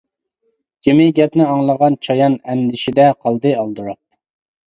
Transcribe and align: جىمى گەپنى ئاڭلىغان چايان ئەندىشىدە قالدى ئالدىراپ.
جىمى 0.85 1.05
گەپنى 1.19 1.45
ئاڭلىغان 1.49 1.97
چايان 2.07 2.37
ئەندىشىدە 2.53 3.05
قالدى 3.27 3.55
ئالدىراپ. 3.59 4.01